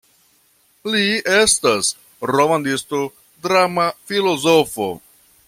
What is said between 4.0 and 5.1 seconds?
filozofo.